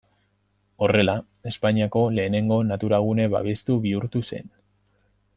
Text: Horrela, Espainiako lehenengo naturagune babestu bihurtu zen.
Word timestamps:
Horrela, 0.85 1.13
Espainiako 1.51 2.01
lehenengo 2.19 2.57
naturagune 2.69 3.27
babestu 3.35 3.77
bihurtu 3.83 4.23
zen. 4.31 4.49